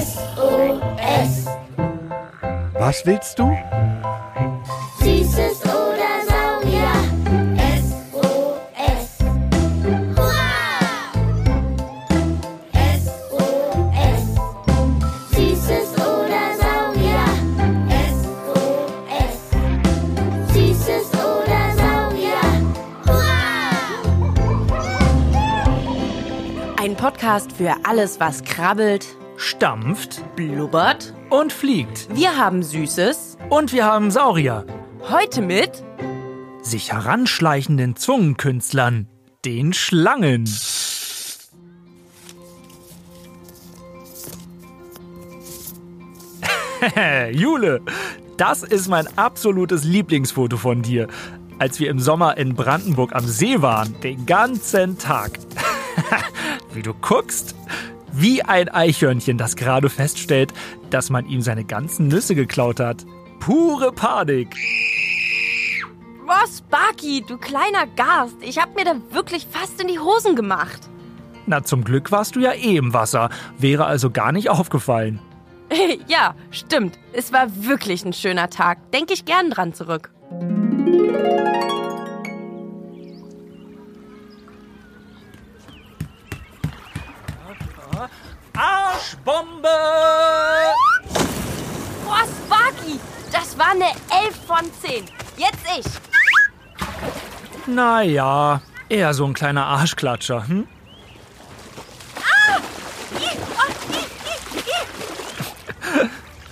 SOS. 0.00 1.46
Was 2.74 3.06
willst 3.06 3.38
du? 3.38 3.56
Ein 26.86 26.94
Podcast 26.94 27.50
für 27.50 27.74
alles, 27.82 28.20
was 28.20 28.44
krabbelt, 28.44 29.08
Stampft 29.36 30.22
blubbert. 30.36 31.12
und 31.30 31.52
fliegt. 31.52 32.06
Wir 32.14 32.36
haben 32.36 32.62
Süßes. 32.62 33.38
Und 33.48 33.72
wir 33.72 33.84
haben 33.84 34.12
Saurier. 34.12 34.64
Heute 35.10 35.42
mit 35.42 35.82
Sich 36.62 36.92
heranschleichenden 36.92 37.96
Zungenkünstlern. 37.96 39.08
Den 39.44 39.72
Schlangen. 39.72 40.48
Jule, 47.32 47.80
das 48.36 48.62
ist 48.62 48.86
mein 48.86 49.08
absolutes 49.18 49.82
Lieblingsfoto 49.82 50.56
von 50.56 50.82
dir. 50.82 51.08
Als 51.58 51.80
wir 51.80 51.90
im 51.90 51.98
Sommer 51.98 52.36
in 52.36 52.54
Brandenburg 52.54 53.12
am 53.12 53.26
See 53.26 53.60
waren, 53.60 54.00
den 54.02 54.24
ganzen 54.24 54.98
Tag. 54.98 55.40
Wie 56.76 56.82
du 56.82 56.92
guckst, 56.92 57.54
wie 58.12 58.42
ein 58.42 58.68
Eichhörnchen, 58.68 59.38
das 59.38 59.56
gerade 59.56 59.88
feststellt, 59.88 60.52
dass 60.90 61.08
man 61.08 61.26
ihm 61.26 61.40
seine 61.40 61.64
ganzen 61.64 62.08
Nüsse 62.08 62.34
geklaut 62.34 62.80
hat. 62.80 63.06
Pure 63.40 63.92
Panik. 63.92 64.54
Boah, 66.26 66.44
Sparky, 66.46 67.24
du 67.26 67.38
kleiner 67.38 67.86
Gast. 67.96 68.36
Ich 68.42 68.58
hab 68.58 68.76
mir 68.76 68.84
da 68.84 68.96
wirklich 69.10 69.46
fast 69.50 69.80
in 69.80 69.88
die 69.88 69.98
Hosen 69.98 70.36
gemacht. 70.36 70.80
Na, 71.46 71.64
zum 71.64 71.82
Glück 71.82 72.12
warst 72.12 72.36
du 72.36 72.40
ja 72.40 72.52
eh 72.52 72.76
im 72.76 72.92
Wasser, 72.92 73.30
wäre 73.56 73.86
also 73.86 74.10
gar 74.10 74.32
nicht 74.32 74.50
aufgefallen. 74.50 75.20
ja, 76.08 76.34
stimmt. 76.50 76.98
Es 77.14 77.32
war 77.32 77.46
wirklich 77.64 78.04
ein 78.04 78.12
schöner 78.12 78.50
Tag. 78.50 78.92
Denke 78.92 79.14
ich 79.14 79.24
gern 79.24 79.48
dran 79.48 79.72
zurück. 79.72 80.10
Arschbombe! 89.06 89.68
Boah, 92.04 92.24
Sparky, 92.24 92.98
das 93.30 93.56
war 93.56 93.70
eine 93.70 93.90
11 94.24 94.36
von 94.46 94.72
10. 94.82 95.04
Jetzt 95.36 95.64
ich. 95.78 95.86
Naja, 97.66 98.60
eher 98.88 99.14
so 99.14 99.24
ein 99.24 99.34
kleiner 99.34 99.64
Arschklatscher, 99.66 100.48
hm? 100.48 100.66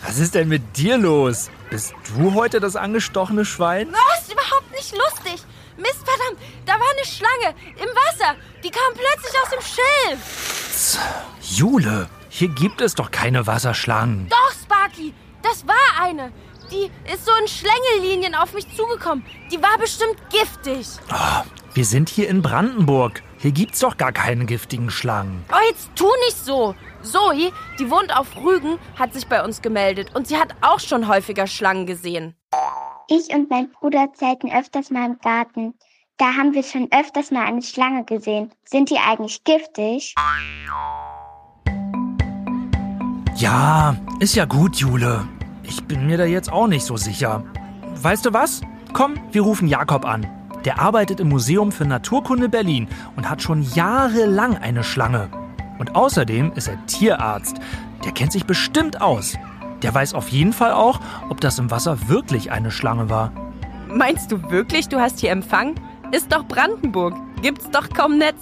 Was 0.06 0.18
ist 0.18 0.34
denn 0.36 0.48
mit 0.48 0.76
dir 0.76 0.96
los? 0.96 1.50
Bist 1.70 1.92
du 2.14 2.34
heute 2.34 2.60
das 2.60 2.76
angestochene 2.76 3.44
Schwein? 3.44 3.88
Oh, 3.92 4.20
ist 4.20 4.32
überhaupt 4.32 4.70
nicht 4.70 4.92
lustig. 4.92 5.44
Mist, 5.76 6.04
verdammt, 6.04 6.38
da 6.66 6.74
war 6.74 6.86
eine 6.92 7.04
Schlange 7.04 7.56
im 7.82 7.88
Wasser. 7.96 8.36
Die 8.62 8.70
kam 8.70 8.92
plötzlich 8.92 9.34
aus 9.42 9.50
dem 9.50 9.60
Schilf. 9.60 10.98
Jule, 11.40 12.08
hier 12.36 12.48
gibt 12.48 12.80
es 12.80 12.96
doch 12.96 13.12
keine 13.12 13.46
Wasserschlangen. 13.46 14.28
Doch, 14.28 14.52
Sparky, 14.60 15.14
das 15.40 15.64
war 15.68 16.02
eine. 16.02 16.32
Die 16.68 16.90
ist 17.12 17.24
so 17.24 17.30
in 17.40 17.46
Schlängellinien 17.46 18.34
auf 18.34 18.52
mich 18.54 18.66
zugekommen. 18.74 19.24
Die 19.52 19.62
war 19.62 19.78
bestimmt 19.78 20.16
giftig. 20.30 20.88
Wir 21.74 21.84
sind 21.84 22.08
hier 22.08 22.28
in 22.28 22.42
Brandenburg. 22.42 23.22
Hier 23.38 23.52
gibt's 23.52 23.78
doch 23.78 23.96
gar 23.96 24.10
keine 24.10 24.46
giftigen 24.46 24.90
Schlangen. 24.90 25.44
Oh, 25.52 25.64
jetzt 25.70 25.90
tu 25.94 26.08
nicht 26.26 26.44
so. 26.44 26.74
Zoe, 27.02 27.52
die 27.78 27.88
wohnt 27.88 28.16
auf 28.16 28.34
Rügen, 28.34 28.80
hat 28.98 29.14
sich 29.14 29.28
bei 29.28 29.44
uns 29.44 29.62
gemeldet 29.62 30.10
und 30.16 30.26
sie 30.26 30.36
hat 30.36 30.56
auch 30.60 30.80
schon 30.80 31.06
häufiger 31.06 31.46
Schlangen 31.46 31.86
gesehen. 31.86 32.34
Ich 33.06 33.28
und 33.32 33.48
mein 33.48 33.70
Bruder 33.70 34.08
zelten 34.12 34.50
öfters 34.50 34.90
mal 34.90 35.06
im 35.06 35.18
Garten. 35.20 35.74
Da 36.16 36.34
haben 36.34 36.52
wir 36.52 36.64
schon 36.64 36.88
öfters 36.90 37.30
mal 37.30 37.44
eine 37.44 37.62
Schlange 37.62 38.04
gesehen. 38.04 38.52
Sind 38.64 38.90
die 38.90 38.98
eigentlich 38.98 39.44
giftig? 39.44 40.14
Ja, 43.44 43.94
ist 44.20 44.36
ja 44.36 44.46
gut, 44.46 44.76
Jule. 44.76 45.28
Ich 45.64 45.84
bin 45.84 46.06
mir 46.06 46.16
da 46.16 46.24
jetzt 46.24 46.50
auch 46.50 46.66
nicht 46.66 46.86
so 46.86 46.96
sicher. 46.96 47.44
Weißt 48.00 48.24
du 48.24 48.32
was? 48.32 48.62
Komm, 48.94 49.16
wir 49.32 49.42
rufen 49.42 49.68
Jakob 49.68 50.06
an. 50.06 50.26
Der 50.64 50.78
arbeitet 50.78 51.20
im 51.20 51.28
Museum 51.28 51.70
für 51.70 51.84
Naturkunde 51.84 52.48
Berlin 52.48 52.88
und 53.16 53.28
hat 53.28 53.42
schon 53.42 53.60
jahrelang 53.60 54.56
eine 54.56 54.82
Schlange. 54.82 55.28
Und 55.78 55.94
außerdem 55.94 56.52
ist 56.54 56.68
er 56.68 56.86
Tierarzt. 56.86 57.58
Der 58.02 58.12
kennt 58.12 58.32
sich 58.32 58.46
bestimmt 58.46 59.02
aus. 59.02 59.34
Der 59.82 59.94
weiß 59.94 60.14
auf 60.14 60.30
jeden 60.30 60.54
Fall 60.54 60.72
auch, 60.72 60.98
ob 61.28 61.42
das 61.42 61.58
im 61.58 61.70
Wasser 61.70 62.08
wirklich 62.08 62.50
eine 62.50 62.70
Schlange 62.70 63.10
war. 63.10 63.30
Meinst 63.88 64.32
du 64.32 64.50
wirklich, 64.50 64.88
du 64.88 65.00
hast 65.00 65.20
hier 65.20 65.32
Empfang? 65.32 65.74
Ist 66.12 66.32
doch 66.32 66.46
Brandenburg. 66.46 67.14
Gibt's 67.42 67.68
doch 67.70 67.90
kaum 67.90 68.16
Netz. 68.16 68.40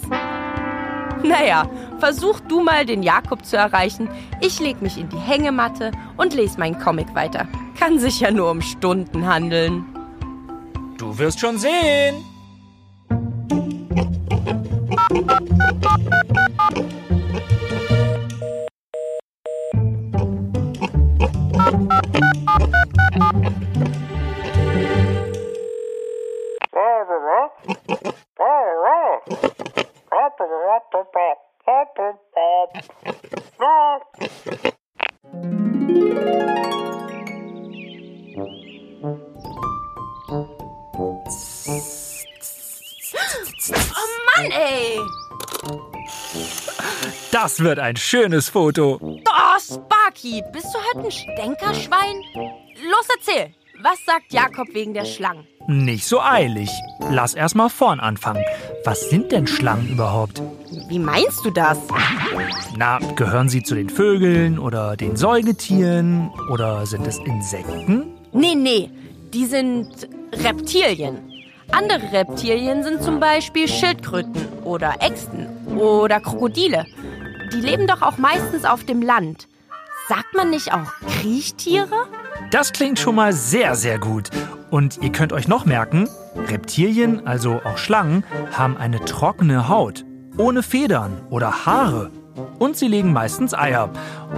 Naja, 1.23 1.69
versuch 2.03 2.41
du 2.41 2.61
mal 2.61 2.85
den 2.85 3.01
Jakob 3.01 3.45
zu 3.45 3.55
erreichen. 3.55 4.09
Ich 4.41 4.59
leg 4.59 4.81
mich 4.81 4.97
in 4.97 5.07
die 5.07 5.17
Hängematte 5.17 5.91
und 6.17 6.33
lese 6.33 6.59
meinen 6.59 6.77
Comic 6.77 7.15
weiter. 7.15 7.47
Kann 7.79 7.97
sich 7.97 8.19
ja 8.19 8.29
nur 8.29 8.51
um 8.51 8.61
Stunden 8.61 9.25
handeln. 9.25 9.85
Du 10.97 11.17
wirst 11.17 11.39
schon 11.39 11.57
sehen. 11.57 12.32
Das 47.31 47.59
wird 47.59 47.79
ein 47.79 47.95
schönes 47.95 48.49
Foto. 48.49 48.99
Oh, 49.01 49.59
Sparky, 49.59 50.43
bist 50.51 50.67
du 50.73 50.79
heute 50.79 51.07
ein 51.07 51.11
Stänkerschwein? 51.11 52.21
Los, 52.35 53.07
erzähl. 53.17 53.53
Was 53.81 53.97
sagt 54.05 54.31
Jakob 54.31 54.67
wegen 54.73 54.93
der 54.93 55.03
Schlangen? 55.05 55.47
Nicht 55.67 56.05
so 56.05 56.21
eilig. 56.21 56.69
Lass 57.09 57.33
erst 57.33 57.55
mal 57.55 57.69
vorn 57.69 57.99
anfangen. 57.99 58.43
Was 58.85 59.09
sind 59.09 59.31
denn 59.31 59.47
Schlangen 59.47 59.89
überhaupt? 59.89 60.41
Wie 60.87 60.99
meinst 60.99 61.43
du 61.43 61.49
das? 61.49 61.79
Na, 62.77 62.99
gehören 63.15 63.49
sie 63.49 63.63
zu 63.63 63.75
den 63.75 63.89
Vögeln 63.89 64.59
oder 64.59 64.95
den 64.95 65.15
Säugetieren 65.15 66.31
oder 66.51 66.85
sind 66.85 67.07
es 67.07 67.17
Insekten? 67.17 68.13
Nee, 68.31 68.55
nee, 68.55 68.89
die 69.33 69.45
sind 69.45 70.07
Reptilien. 70.33 71.31
Andere 71.71 72.11
Reptilien 72.11 72.83
sind 72.83 73.01
zum 73.01 73.19
Beispiel 73.19 73.67
Schildkröten 73.67 74.52
oder 74.63 74.95
Echsen 74.99 75.47
oder 75.77 76.19
Krokodile. 76.19 76.85
Die 77.51 77.61
leben 77.61 77.87
doch 77.87 78.01
auch 78.01 78.17
meistens 78.17 78.65
auf 78.65 78.83
dem 78.83 79.01
Land. 79.01 79.47
Sagt 80.09 80.33
man 80.35 80.49
nicht 80.49 80.73
auch 80.73 80.91
Kriechtiere? 81.07 82.07
Das 82.51 82.73
klingt 82.73 82.99
schon 82.99 83.15
mal 83.15 83.33
sehr, 83.33 83.75
sehr 83.75 83.99
gut. 83.99 84.29
Und 84.69 84.97
ihr 85.01 85.11
könnt 85.11 85.33
euch 85.33 85.47
noch 85.47 85.65
merken, 85.65 86.09
Reptilien, 86.35 87.25
also 87.27 87.61
auch 87.63 87.77
Schlangen, 87.77 88.23
haben 88.51 88.75
eine 88.75 89.05
trockene 89.05 89.69
Haut, 89.69 90.03
ohne 90.37 90.63
Federn 90.63 91.21
oder 91.29 91.65
Haare. 91.65 92.11
Und 92.59 92.75
sie 92.75 92.87
legen 92.87 93.13
meistens 93.13 93.53
Eier. 93.53 93.89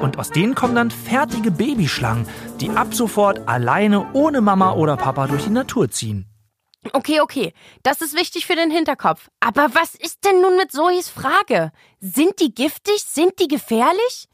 Und 0.01 0.19
aus 0.19 0.29
denen 0.29 0.55
kommen 0.55 0.75
dann 0.75 0.91
fertige 0.91 1.51
Babyschlangen, 1.51 2.27
die 2.59 2.69
ab 2.69 2.93
sofort 2.93 3.47
alleine 3.47 4.13
ohne 4.13 4.41
Mama 4.41 4.73
oder 4.73 4.97
Papa 4.97 5.27
durch 5.27 5.45
die 5.45 5.51
Natur 5.51 5.89
ziehen. 5.89 6.25
Okay, 6.93 7.19
okay, 7.21 7.53
das 7.83 8.01
ist 8.01 8.15
wichtig 8.15 8.45
für 8.45 8.55
den 8.55 8.71
Hinterkopf. 8.71 9.29
Aber 9.39 9.69
was 9.73 9.95
ist 9.95 10.23
denn 10.25 10.41
nun 10.41 10.55
mit 10.57 10.71
Zoes 10.71 11.09
Frage? 11.09 11.71
Sind 11.99 12.39
die 12.39 12.53
giftig? 12.53 13.03
Sind 13.03 13.39
die 13.39 13.47
gefährlich? 13.47 14.27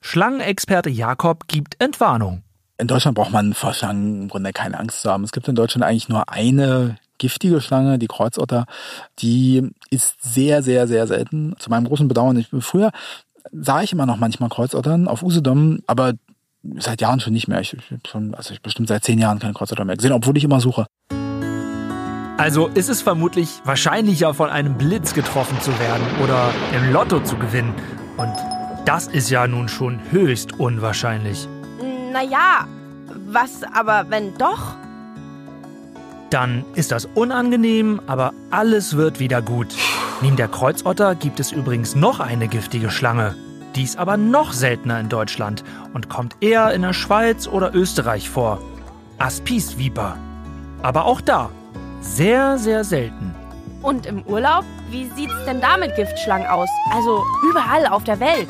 Schlangenexperte 0.00 0.90
Jakob 0.90 1.46
gibt 1.46 1.80
Entwarnung. 1.80 2.42
In 2.78 2.86
Deutschland 2.86 3.14
braucht 3.14 3.32
man 3.32 3.52
vor 3.52 3.74
Schlangen 3.74 4.22
im 4.22 4.28
Grunde 4.28 4.52
keine 4.52 4.78
Angst 4.78 5.02
zu 5.02 5.10
haben. 5.10 5.24
Es 5.24 5.32
gibt 5.32 5.46
in 5.48 5.54
Deutschland 5.54 5.84
eigentlich 5.84 6.08
nur 6.08 6.30
eine 6.30 6.96
giftige 7.18 7.60
Schlange, 7.60 7.98
die 7.98 8.06
Kreuzotter, 8.06 8.64
die 9.18 9.70
ist 9.90 10.16
sehr, 10.22 10.62
sehr, 10.62 10.88
sehr 10.88 11.06
selten. 11.06 11.54
Zu 11.58 11.68
meinem 11.68 11.84
großen 11.84 12.08
Bedauern. 12.08 12.38
Ich, 12.38 12.48
früher 12.60 12.90
sah 13.52 13.82
ich 13.82 13.92
immer 13.92 14.06
noch 14.06 14.16
manchmal 14.16 14.48
Kreuzottern 14.48 15.06
auf 15.06 15.22
Usedom, 15.22 15.80
aber 15.86 16.14
seit 16.78 17.02
Jahren 17.02 17.20
schon 17.20 17.34
nicht 17.34 17.46
mehr. 17.46 17.60
Ich, 17.60 17.74
ich 17.74 17.82
schon, 18.08 18.34
also 18.34 18.54
ich 18.54 18.62
bestimmt 18.62 18.88
seit 18.88 19.04
zehn 19.04 19.18
Jahren 19.18 19.38
keine 19.38 19.52
Kreuzotter 19.52 19.84
mehr 19.84 19.96
gesehen, 19.96 20.12
obwohl 20.12 20.36
ich 20.38 20.44
immer 20.44 20.60
suche. 20.60 20.86
Also 22.40 22.68
ist 22.68 22.88
es 22.88 23.02
vermutlich 23.02 23.60
wahrscheinlicher, 23.64 24.32
von 24.32 24.48
einem 24.48 24.78
Blitz 24.78 25.12
getroffen 25.12 25.60
zu 25.60 25.78
werden 25.78 26.02
oder 26.24 26.50
im 26.74 26.90
Lotto 26.90 27.20
zu 27.20 27.36
gewinnen. 27.36 27.74
Und 28.16 28.32
das 28.86 29.08
ist 29.08 29.28
ja 29.28 29.46
nun 29.46 29.68
schon 29.68 30.00
höchst 30.10 30.58
unwahrscheinlich. 30.58 31.46
Naja, 32.14 32.66
was 33.26 33.62
aber 33.74 34.06
wenn 34.08 34.32
doch? 34.38 34.74
Dann 36.30 36.64
ist 36.74 36.92
das 36.92 37.04
unangenehm, 37.14 38.00
aber 38.06 38.32
alles 38.50 38.96
wird 38.96 39.20
wieder 39.20 39.42
gut. 39.42 39.76
Neben 40.22 40.36
der 40.36 40.48
Kreuzotter 40.48 41.14
gibt 41.16 41.40
es 41.40 41.52
übrigens 41.52 41.94
noch 41.94 42.20
eine 42.20 42.48
giftige 42.48 42.90
Schlange. 42.90 43.34
Die 43.76 43.82
ist 43.82 43.98
aber 43.98 44.16
noch 44.16 44.54
seltener 44.54 44.98
in 44.98 45.10
Deutschland 45.10 45.62
und 45.92 46.08
kommt 46.08 46.36
eher 46.40 46.72
in 46.72 46.80
der 46.80 46.94
Schweiz 46.94 47.46
oder 47.46 47.74
Österreich 47.74 48.30
vor. 48.30 48.62
Aspisviper. 49.18 50.16
Aber 50.80 51.04
auch 51.04 51.20
da 51.20 51.50
sehr, 52.00 52.58
sehr 52.58 52.84
selten. 52.84 53.34
Und 53.82 54.06
im 54.06 54.22
Urlaub? 54.22 54.64
Wie 54.90 55.08
sieht's 55.16 55.44
denn 55.46 55.60
da 55.60 55.76
mit 55.76 55.94
Giftschlangen 55.94 56.46
aus? 56.46 56.68
Also 56.92 57.22
überall 57.48 57.86
auf 57.86 58.04
der 58.04 58.20
Welt. 58.20 58.48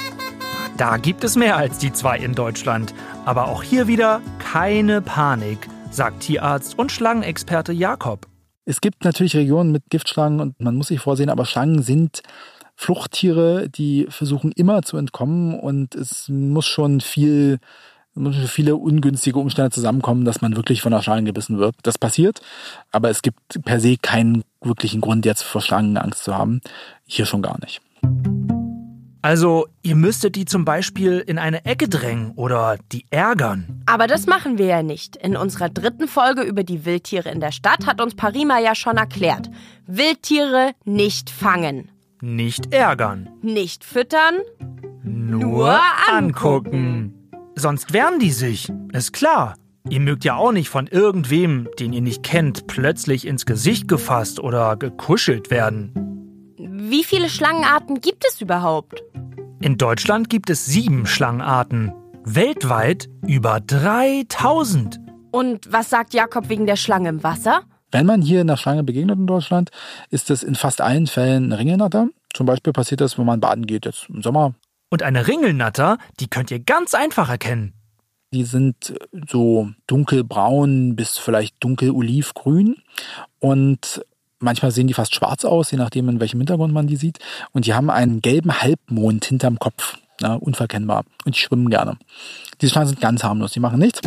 Da 0.76 0.96
gibt 0.96 1.24
es 1.24 1.36
mehr 1.36 1.56
als 1.56 1.78
die 1.78 1.92
zwei 1.92 2.18
in 2.18 2.34
Deutschland. 2.34 2.94
Aber 3.24 3.48
auch 3.48 3.62
hier 3.62 3.86
wieder 3.86 4.22
keine 4.38 5.02
Panik, 5.02 5.68
sagt 5.90 6.20
Tierarzt 6.20 6.78
und 6.78 6.90
Schlangenexperte 6.90 7.72
Jakob. 7.72 8.26
Es 8.64 8.80
gibt 8.80 9.04
natürlich 9.04 9.36
Regionen 9.36 9.72
mit 9.72 9.84
Giftschlangen 9.90 10.40
und 10.40 10.60
man 10.60 10.76
muss 10.76 10.88
sich 10.88 11.00
vorsehen, 11.00 11.28
aber 11.28 11.44
Schlangen 11.44 11.82
sind 11.82 12.22
Fluchttiere, 12.76 13.68
die 13.68 14.06
versuchen 14.08 14.52
immer 14.52 14.82
zu 14.82 14.96
entkommen 14.96 15.58
und 15.58 15.94
es 15.94 16.28
muss 16.28 16.66
schon 16.66 17.00
viel 17.00 17.58
viele 18.46 18.76
ungünstige 18.76 19.38
Umstände 19.38 19.70
zusammenkommen, 19.70 20.24
dass 20.24 20.40
man 20.40 20.56
wirklich 20.56 20.82
von 20.82 20.92
der 20.92 21.02
Schlange 21.02 21.24
gebissen 21.24 21.58
wird. 21.58 21.74
Das 21.82 21.98
passiert, 21.98 22.40
aber 22.90 23.10
es 23.10 23.22
gibt 23.22 23.62
per 23.64 23.80
se 23.80 23.96
keinen 23.96 24.44
wirklichen 24.60 25.00
Grund, 25.00 25.24
jetzt 25.24 25.42
vor 25.42 25.60
Schlangen 25.60 25.96
Angst 25.96 26.24
zu 26.24 26.36
haben. 26.36 26.60
Hier 27.06 27.26
schon 27.26 27.42
gar 27.42 27.58
nicht. 27.60 27.80
Also, 29.22 29.68
ihr 29.82 29.96
müsstet 29.96 30.34
die 30.34 30.46
zum 30.46 30.64
Beispiel 30.64 31.18
in 31.18 31.38
eine 31.38 31.66
Ecke 31.66 31.90
drängen 31.90 32.32
oder 32.36 32.78
die 32.90 33.04
ärgern. 33.10 33.82
Aber 33.84 34.06
das 34.06 34.26
machen 34.26 34.56
wir 34.56 34.64
ja 34.64 34.82
nicht. 34.82 35.16
In 35.16 35.36
unserer 35.36 35.68
dritten 35.68 36.08
Folge 36.08 36.40
über 36.42 36.64
die 36.64 36.86
Wildtiere 36.86 37.30
in 37.30 37.40
der 37.40 37.52
Stadt 37.52 37.86
hat 37.86 38.00
uns 38.00 38.14
Parima 38.14 38.58
ja 38.58 38.74
schon 38.74 38.96
erklärt. 38.96 39.50
Wildtiere 39.86 40.72
nicht 40.84 41.28
fangen. 41.28 41.90
Nicht 42.22 42.72
ärgern. 42.72 43.28
Nicht 43.42 43.84
füttern. 43.84 44.36
Nur, 45.02 45.40
Nur 45.40 45.80
angucken. 46.10 47.19
Sonst 47.54 47.92
wehren 47.92 48.18
die 48.18 48.30
sich. 48.30 48.72
Ist 48.92 49.12
klar. 49.12 49.54
Ihr 49.88 50.00
mögt 50.00 50.24
ja 50.24 50.36
auch 50.36 50.52
nicht 50.52 50.68
von 50.68 50.86
irgendwem, 50.86 51.68
den 51.78 51.92
ihr 51.92 52.02
nicht 52.02 52.22
kennt, 52.22 52.66
plötzlich 52.66 53.26
ins 53.26 53.46
Gesicht 53.46 53.88
gefasst 53.88 54.38
oder 54.38 54.76
gekuschelt 54.76 55.50
werden. 55.50 56.54
Wie 56.58 57.04
viele 57.04 57.28
Schlangenarten 57.28 58.00
gibt 58.00 58.24
es 58.28 58.40
überhaupt? 58.40 59.02
In 59.60 59.78
Deutschland 59.78 60.28
gibt 60.28 60.50
es 60.50 60.66
sieben 60.66 61.06
Schlangenarten. 61.06 61.92
Weltweit 62.24 63.08
über 63.26 63.60
3000. 63.60 65.00
Und 65.30 65.72
was 65.72 65.90
sagt 65.90 66.14
Jakob 66.14 66.48
wegen 66.48 66.66
der 66.66 66.76
Schlange 66.76 67.08
im 67.08 67.22
Wasser? 67.22 67.62
Wenn 67.90 68.06
man 68.06 68.22
hier 68.22 68.40
einer 68.40 68.56
Schlange 68.56 68.84
begegnet 68.84 69.18
in 69.18 69.26
Deutschland, 69.26 69.70
ist 70.10 70.30
es 70.30 70.42
in 70.42 70.54
fast 70.54 70.80
allen 70.80 71.06
Fällen 71.06 71.44
eine 71.44 71.58
Ringelnatter. 71.58 72.08
Zum 72.32 72.46
Beispiel 72.46 72.72
passiert 72.72 73.00
das, 73.00 73.18
wenn 73.18 73.26
man 73.26 73.40
baden 73.40 73.66
geht, 73.66 73.84
jetzt 73.86 74.08
im 74.08 74.22
Sommer. 74.22 74.54
Und 74.90 75.02
eine 75.02 75.28
Ringelnatter, 75.28 75.98
die 76.18 76.28
könnt 76.28 76.50
ihr 76.50 76.58
ganz 76.58 76.94
einfach 76.94 77.30
erkennen. 77.30 77.74
Die 78.32 78.44
sind 78.44 78.94
so 79.28 79.70
dunkelbraun 79.86 80.94
bis 80.94 81.16
vielleicht 81.16 81.56
dunkel 81.60 81.90
olivgrün 81.90 82.76
und 83.38 84.04
manchmal 84.40 84.70
sehen 84.70 84.86
die 84.86 84.94
fast 84.94 85.14
schwarz 85.14 85.44
aus, 85.44 85.70
je 85.70 85.78
nachdem 85.78 86.08
in 86.08 86.20
welchem 86.20 86.40
Hintergrund 86.40 86.72
man 86.72 86.86
die 86.86 86.96
sieht. 86.96 87.18
Und 87.52 87.66
die 87.66 87.74
haben 87.74 87.90
einen 87.90 88.20
gelben 88.20 88.60
Halbmond 88.60 89.24
hinterm 89.24 89.58
Kopf, 89.58 89.96
ja, 90.20 90.34
unverkennbar. 90.34 91.04
Und 91.24 91.36
die 91.36 91.40
schwimmen 91.40 91.70
gerne. 91.70 91.96
Diese 92.60 92.72
Schlangen 92.72 92.88
sind 92.88 93.00
ganz 93.00 93.24
harmlos, 93.24 93.52
die 93.52 93.60
machen 93.60 93.78
nichts. 93.78 94.00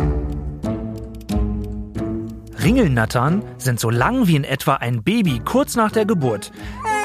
Ringelnattern 2.64 3.42
sind 3.58 3.78
so 3.78 3.90
lang 3.90 4.26
wie 4.26 4.36
in 4.36 4.44
etwa 4.44 4.76
ein 4.76 5.02
Baby 5.02 5.42
kurz 5.44 5.76
nach 5.76 5.92
der 5.92 6.06
Geburt. 6.06 6.50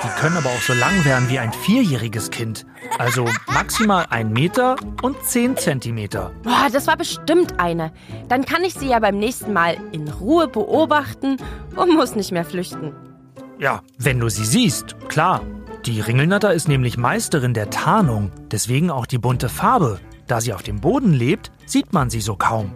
Die 0.02 0.22
können 0.22 0.38
aber 0.38 0.48
auch 0.48 0.62
so 0.62 0.72
lang 0.72 1.04
werden 1.04 1.30
wie 1.30 1.38
ein 1.38 1.52
vierjähriges 1.52 2.32
Kind. 2.32 2.66
Also 2.98 3.26
maximal 3.48 4.06
ein 4.10 4.32
Meter 4.32 4.78
und 5.02 5.22
zehn 5.22 5.58
Zentimeter. 5.58 6.32
Boah, 6.44 6.70
das 6.72 6.88
war 6.88 6.96
bestimmt 6.96 7.60
eine. 7.60 7.92
Dann 8.30 8.46
kann 8.46 8.64
ich 8.64 8.74
sie 8.74 8.88
ja 8.88 9.00
beim 9.00 9.20
nächsten 9.20 9.52
Mal 9.52 9.76
in 9.92 10.08
Ruhe 10.08 10.48
beobachten 10.48 11.36
und 11.76 11.94
muss 11.94 12.16
nicht 12.16 12.32
mehr 12.32 12.46
flüchten. 12.46 12.94
Ja, 13.60 13.82
wenn 13.98 14.22
du 14.22 14.30
sie 14.30 14.46
siehst, 14.46 14.96
klar. 15.10 15.42
Die 15.86 16.00
Ringelnatter 16.00 16.54
ist 16.54 16.70
nämlich 16.70 16.98
Meisterin 16.98 17.54
der 17.54 17.70
Tarnung, 17.70 18.32
deswegen 18.50 18.90
auch 18.90 19.06
die 19.06 19.18
bunte 19.18 19.50
Farbe. 19.50 20.00
Da 20.26 20.40
sie 20.40 20.54
auf 20.54 20.64
dem 20.64 20.80
Boden 20.80 21.12
lebt, 21.12 21.52
sieht 21.66 21.92
man 21.92 22.10
sie 22.10 22.22
so 22.22 22.38
kaum. 22.38 22.72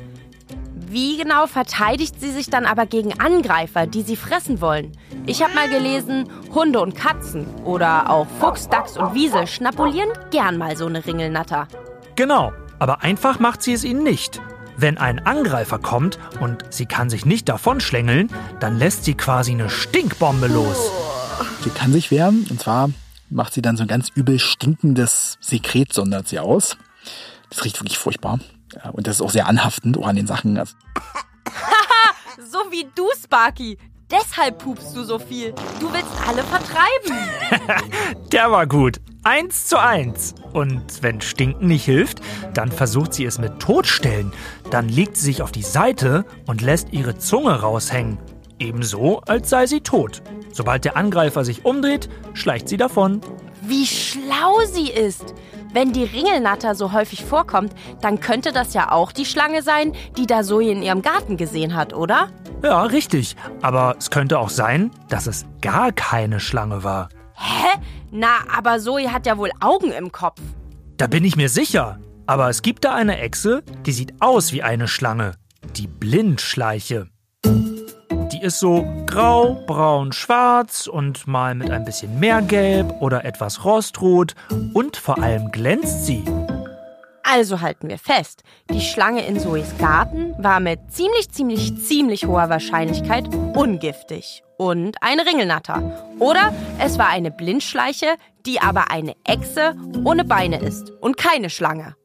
Wie 0.94 1.18
genau 1.18 1.48
verteidigt 1.48 2.22
sie 2.22 2.32
sich 2.32 2.52
dann 2.52 2.68
aber 2.68 2.86
gegen 2.86 3.20
Angreifer, 3.20 3.88
die 3.88 4.04
sie 4.04 4.16
fressen 4.16 4.62
wollen? 4.62 4.92
Ich 5.26 5.42
habe 5.42 5.56
mal 5.56 5.68
gelesen, 5.68 6.30
Hunde 6.54 6.80
und 6.82 6.94
Katzen 6.94 7.48
oder 7.66 8.12
auch 8.12 8.28
Fuchs, 8.40 8.70
Dachs 8.70 8.96
und 8.96 9.16
Wiesel 9.16 9.48
schnapulieren 9.48 10.12
gern 10.30 10.56
mal 10.60 10.78
so 10.78 10.86
eine 10.86 11.04
Ringelnatter. 11.04 11.68
Genau, 12.16 12.54
aber 12.78 13.02
einfach 13.02 13.40
macht 13.40 13.64
sie 13.64 13.74
es 13.74 13.84
ihnen 13.84 14.04
nicht. 14.04 14.40
Wenn 14.78 15.00
ein 15.00 15.26
Angreifer 15.26 15.80
kommt 15.80 16.20
und 16.40 16.64
sie 16.70 16.86
kann 16.86 17.10
sich 17.10 17.26
nicht 17.26 17.50
davonschlängeln, 17.50 18.30
dann 18.60 18.78
lässt 18.78 19.04
sie 19.04 19.16
quasi 19.16 19.54
eine 19.54 19.72
Stinkbombe 19.72 20.46
los. 20.46 20.92
Sie 21.64 21.72
kann 21.72 21.92
sich 21.92 22.12
wehren 22.12 22.46
und 22.52 22.62
zwar 22.62 22.92
macht 23.32 23.56
sie 23.56 23.64
dann 23.64 23.78
so 23.78 23.82
ein 23.82 23.88
ganz 23.88 24.10
übel 24.14 24.38
stinkendes 24.38 25.40
Sekret, 25.42 25.92
sondert 25.92 26.28
sie 26.28 26.38
aus. 26.38 26.78
Das 27.50 27.66
riecht 27.66 27.80
wirklich 27.80 27.98
furchtbar. 27.98 28.38
Ja, 28.74 28.90
und 28.92 29.08
das 29.08 29.18
ist 29.18 29.22
auch 29.22 29.32
sehr 29.32 29.48
anhaftend 29.48 29.98
auch 29.98 30.08
an 30.08 30.16
den 30.16 30.28
Sachen. 30.28 30.58
Also, 30.58 30.76
So 32.50 32.60
wie 32.72 32.88
du, 32.96 33.08
Sparky. 33.22 33.78
Deshalb 34.12 34.60
pupst 34.60 34.96
du 34.96 35.04
so 35.04 35.18
viel. 35.18 35.54
Du 35.80 35.92
willst 35.92 36.12
alle 36.28 36.44
vertreiben. 36.44 37.90
Der 38.32 38.52
war 38.52 38.68
gut. 38.68 38.98
Eins 39.24 39.66
zu 39.68 39.80
eins. 39.80 40.36
Und 40.52 41.02
wenn 41.02 41.20
Stinken 41.22 41.68
nicht 41.68 41.86
hilft, 41.86 42.22
dann 42.54 42.72
versucht 42.72 43.14
sie 43.14 43.26
es 43.26 43.40
mit 43.40 43.60
Totstellen. 43.60 44.32
Dann 44.70 44.88
legt 44.88 45.18
sie 45.18 45.26
sich 45.26 45.42
auf 45.42 45.52
die 45.52 45.64
Seite 45.64 46.26
und 46.46 46.62
lässt 46.62 46.94
ihre 46.94 47.18
Zunge 47.18 47.60
raushängen. 47.62 48.20
Ebenso, 48.60 49.20
als 49.22 49.50
sei 49.50 49.66
sie 49.66 49.82
tot. 49.82 50.22
Sobald 50.52 50.86
der 50.86 50.96
Angreifer 50.96 51.44
sich 51.44 51.66
umdreht, 51.66 52.08
schleicht 52.34 52.70
sie 52.70 52.78
davon. 52.78 53.22
Wie 53.62 53.88
schlau 53.88 54.60
sie 54.72 54.92
ist. 54.92 55.34
Wenn 55.74 55.92
die 55.92 56.04
Ringelnatter 56.04 56.76
so 56.76 56.92
häufig 56.92 57.26
vorkommt, 57.26 57.74
dann 58.00 58.20
könnte 58.20 58.52
das 58.52 58.76
ja 58.76 58.92
auch 58.92 59.12
die 59.12 59.26
Schlange 59.26 59.64
sein, 59.64 59.94
die 60.18 60.28
da 60.28 60.44
Zoe 60.44 60.70
in 60.72 60.84
ihrem 60.84 61.02
Garten 61.02 61.36
gesehen 61.36 61.76
hat, 61.76 61.94
oder? 61.94 62.30
Ja, 62.64 62.84
richtig. 62.84 63.36
Aber 63.62 63.96
es 63.98 64.12
könnte 64.12 64.38
auch 64.38 64.50
sein, 64.50 64.92
dass 65.10 65.26
es 65.26 65.46
gar 65.62 65.92
keine 65.92 66.40
Schlange 66.40 66.84
war. 66.84 67.10
Hä? 67.36 67.80
Na, 68.12 68.38
aber 68.56 68.80
Zoe 68.80 69.12
hat 69.12 69.26
ja 69.26 69.38
wohl 69.40 69.52
Augen 69.60 69.92
im 69.92 70.12
Kopf. 70.12 70.40
Da 70.98 71.08
bin 71.08 71.26
ich 71.26 71.36
mir 71.36 71.50
sicher. 71.50 72.00
Aber 72.28 72.50
es 72.50 72.62
gibt 72.62 72.86
da 72.86 72.94
eine 72.94 73.18
Echse, 73.18 73.64
die 73.86 73.92
sieht 73.92 74.22
aus 74.22 74.54
wie 74.54 74.64
eine 74.64 74.88
Schlange. 74.88 75.34
Die 75.76 75.88
Blindschleiche. 75.88 77.08
Ist 78.44 78.60
so 78.60 78.86
grau, 79.06 79.64
braun, 79.66 80.12
schwarz 80.12 80.88
und 80.88 81.28
mal 81.28 81.56
mit 81.56 81.72
ein 81.72 81.86
bisschen 81.86 82.20
mehr 82.20 82.42
Gelb 82.42 82.94
oder 83.00 83.24
etwas 83.24 83.64
rostrot 83.64 84.36
und 84.74 84.98
vor 84.98 85.18
allem 85.24 85.50
glänzt 85.54 86.06
sie. 86.06 86.26
Also 87.24 87.62
halten 87.62 87.88
wir 87.88 87.98
fest, 87.98 88.44
die 88.70 88.82
Schlange 88.82 89.26
in 89.26 89.40
Zoes 89.40 89.78
Garten 89.78 90.36
war 90.44 90.60
mit 90.60 90.92
ziemlich, 90.92 91.32
ziemlich, 91.32 91.78
ziemlich 91.88 92.26
hoher 92.26 92.50
Wahrscheinlichkeit 92.50 93.34
ungiftig 93.56 94.44
und 94.58 94.98
eine 95.02 95.26
Ringelnatter. 95.26 96.06
Oder 96.20 96.54
es 96.80 96.98
war 96.98 97.08
eine 97.08 97.32
Blindschleiche, 97.32 98.16
die 98.46 98.60
aber 98.60 98.92
eine 98.92 99.16
Echse 99.24 99.74
ohne 100.04 100.26
Beine 100.26 100.60
ist 100.60 100.92
und 101.00 101.16
keine 101.16 101.50
Schlange. 101.50 101.96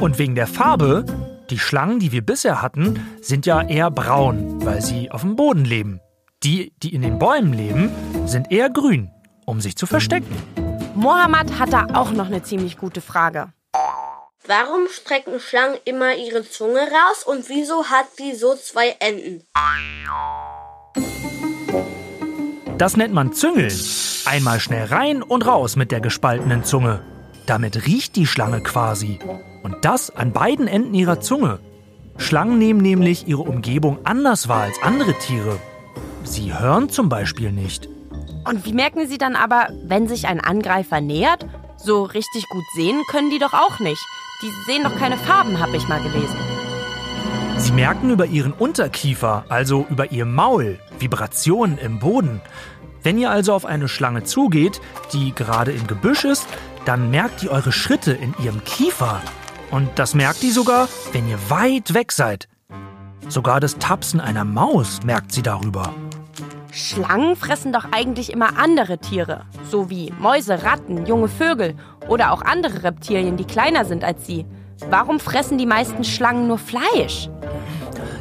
Und 0.00 0.18
wegen 0.18 0.34
der 0.34 0.46
Farbe, 0.46 1.04
die 1.50 1.58
Schlangen, 1.58 1.98
die 1.98 2.12
wir 2.12 2.22
bisher 2.22 2.62
hatten, 2.62 3.04
sind 3.20 3.46
ja 3.46 3.60
eher 3.62 3.90
braun, 3.90 4.64
weil 4.64 4.80
sie 4.80 5.10
auf 5.10 5.22
dem 5.22 5.36
Boden 5.36 5.64
leben. 5.64 6.00
Die, 6.42 6.72
die 6.82 6.94
in 6.94 7.02
den 7.02 7.18
Bäumen 7.18 7.52
leben, 7.52 7.90
sind 8.26 8.50
eher 8.50 8.70
grün, 8.70 9.10
um 9.44 9.60
sich 9.60 9.76
zu 9.76 9.86
verstecken. 9.86 10.34
Mohammed 10.94 11.58
hat 11.58 11.72
da 11.72 11.86
auch 11.94 12.12
noch 12.12 12.26
eine 12.26 12.42
ziemlich 12.42 12.78
gute 12.78 13.00
Frage. 13.00 13.52
Warum 14.46 14.88
strecken 14.88 15.38
Schlangen 15.38 15.78
immer 15.84 16.14
ihre 16.14 16.48
Zunge 16.48 16.80
raus 16.80 17.24
und 17.24 17.48
wieso 17.48 17.84
hat 17.84 18.06
sie 18.16 18.34
so 18.34 18.54
zwei 18.54 18.96
Enden? 18.98 19.44
Das 22.78 22.96
nennt 22.96 23.12
man 23.12 23.32
Züngeln. 23.32 23.72
Einmal 24.24 24.60
schnell 24.60 24.86
rein 24.86 25.22
und 25.22 25.46
raus 25.46 25.76
mit 25.76 25.92
der 25.92 26.00
gespaltenen 26.00 26.64
Zunge. 26.64 27.02
Damit 27.50 27.84
riecht 27.84 28.14
die 28.14 28.28
Schlange 28.28 28.60
quasi. 28.60 29.18
Und 29.64 29.84
das 29.84 30.14
an 30.14 30.30
beiden 30.32 30.68
Enden 30.68 30.94
ihrer 30.94 31.18
Zunge. 31.18 31.58
Schlangen 32.16 32.58
nehmen 32.58 32.80
nämlich 32.80 33.26
ihre 33.26 33.42
Umgebung 33.42 33.98
anders 34.04 34.46
wahr 34.46 34.62
als 34.62 34.80
andere 34.84 35.18
Tiere. 35.18 35.58
Sie 36.22 36.56
hören 36.56 36.90
zum 36.90 37.08
Beispiel 37.08 37.50
nicht. 37.50 37.88
Und 38.48 38.64
wie 38.66 38.72
merken 38.72 39.08
sie 39.08 39.18
dann 39.18 39.34
aber, 39.34 39.66
wenn 39.82 40.06
sich 40.06 40.28
ein 40.28 40.38
Angreifer 40.38 41.00
nähert? 41.00 41.44
So 41.76 42.04
richtig 42.04 42.48
gut 42.50 42.62
sehen 42.76 43.02
können 43.10 43.30
die 43.30 43.40
doch 43.40 43.52
auch 43.52 43.80
nicht. 43.80 44.06
Die 44.42 44.72
sehen 44.72 44.84
doch 44.84 44.96
keine 44.96 45.16
Farben, 45.16 45.58
habe 45.58 45.76
ich 45.76 45.88
mal 45.88 46.00
gelesen. 46.00 46.36
Sie 47.56 47.72
merken 47.72 48.10
über 48.10 48.26
ihren 48.26 48.52
Unterkiefer, 48.52 49.44
also 49.48 49.86
über 49.90 50.12
ihr 50.12 50.24
Maul, 50.24 50.78
Vibrationen 51.00 51.78
im 51.78 51.98
Boden. 51.98 52.40
Wenn 53.02 53.18
ihr 53.18 53.30
also 53.30 53.54
auf 53.54 53.64
eine 53.64 53.88
Schlange 53.88 54.24
zugeht, 54.24 54.80
die 55.12 55.34
gerade 55.34 55.72
im 55.72 55.86
Gebüsch 55.86 56.24
ist, 56.24 56.46
dann 56.84 57.10
merkt 57.10 57.42
ihr 57.42 57.50
eure 57.50 57.72
Schritte 57.72 58.12
in 58.12 58.34
ihrem 58.42 58.64
Kiefer. 58.64 59.20
Und 59.70 59.90
das 59.96 60.14
merkt 60.14 60.42
die 60.42 60.50
sogar, 60.50 60.88
wenn 61.12 61.28
ihr 61.28 61.38
weit 61.48 61.94
weg 61.94 62.12
seid. 62.12 62.48
Sogar 63.28 63.60
das 63.60 63.78
Tapsen 63.78 64.20
einer 64.20 64.44
Maus 64.44 65.00
merkt 65.04 65.32
sie 65.32 65.42
darüber. 65.42 65.94
Schlangen 66.72 67.36
fressen 67.36 67.72
doch 67.72 67.86
eigentlich 67.92 68.32
immer 68.32 68.58
andere 68.58 68.98
Tiere, 68.98 69.44
so 69.68 69.90
wie 69.90 70.12
Mäuse, 70.18 70.62
Ratten, 70.62 71.06
junge 71.06 71.28
Vögel 71.28 71.74
oder 72.08 72.32
auch 72.32 72.42
andere 72.42 72.84
Reptilien, 72.84 73.36
die 73.36 73.44
kleiner 73.44 73.84
sind 73.84 74.04
als 74.04 74.26
sie. 74.26 74.46
Warum 74.88 75.20
fressen 75.20 75.58
die 75.58 75.66
meisten 75.66 76.04
Schlangen 76.04 76.46
nur 76.48 76.58
Fleisch? 76.58 77.28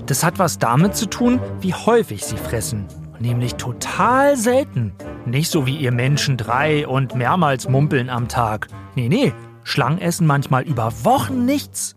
Das 0.06 0.24
hat 0.24 0.40
was 0.40 0.58
damit 0.58 0.96
zu 0.96 1.06
tun, 1.06 1.40
wie 1.62 1.74
häufig 1.74 2.26
sie 2.26 2.38
fressen. 2.38 2.88
Nämlich 3.20 3.56
total 3.56 4.36
selten. 4.38 4.94
Nicht 5.26 5.52
so 5.52 5.66
wie 5.66 5.78
ihr 5.78 5.92
Menschen 5.92 6.38
drei 6.38 6.88
und 6.88 7.16
mehrmals 7.16 7.68
mumpeln 7.68 8.10
am 8.10 8.28
Tag. 8.28 8.68
Nee, 8.96 9.10
nee, 9.10 9.34
Schlangen 9.64 10.00
essen 10.00 10.26
manchmal 10.26 10.64
über 10.64 10.92
Wochen 11.04 11.46
nichts. 11.46 11.96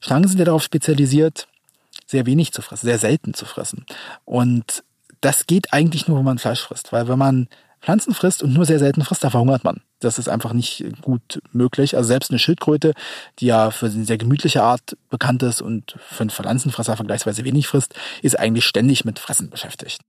Schlangen 0.00 0.28
sind 0.28 0.38
ja 0.38 0.44
darauf 0.44 0.62
spezialisiert, 0.62 1.48
sehr 2.06 2.26
wenig 2.26 2.52
zu 2.52 2.62
fressen, 2.62 2.86
sehr 2.86 2.98
selten 2.98 3.34
zu 3.34 3.44
fressen. 3.44 3.84
Und 4.24 4.84
das 5.20 5.46
geht 5.46 5.72
eigentlich 5.72 6.08
nur, 6.08 6.18
wenn 6.18 6.24
man 6.24 6.38
Fleisch 6.38 6.62
frisst. 6.62 6.92
Weil 6.92 7.08
wenn 7.08 7.18
man 7.18 7.48
Pflanzen 7.80 8.14
frisst 8.14 8.42
und 8.42 8.52
nur 8.52 8.64
sehr 8.64 8.78
selten 8.78 9.04
frisst, 9.04 9.24
da 9.24 9.30
verhungert 9.30 9.64
man. 9.64 9.80
Das 10.00 10.18
ist 10.18 10.28
einfach 10.28 10.52
nicht 10.52 10.84
gut 11.02 11.42
möglich. 11.52 11.96
Also 11.96 12.08
selbst 12.08 12.30
eine 12.30 12.38
Schildkröte, 12.38 12.94
die 13.38 13.46
ja 13.46 13.70
für 13.70 13.86
eine 13.86 14.04
sehr 14.04 14.18
gemütliche 14.18 14.62
Art 14.62 14.96
bekannt 15.10 15.42
ist 15.42 15.60
und 15.60 15.96
für 15.98 16.22
einen 16.22 16.30
Pflanzenfresser 16.30 16.96
vergleichsweise 16.96 17.44
wenig 17.44 17.66
frisst, 17.66 17.94
ist 18.22 18.38
eigentlich 18.38 18.64
ständig 18.64 19.04
mit 19.04 19.18
Fressen 19.18 19.50
beschäftigt. 19.50 20.00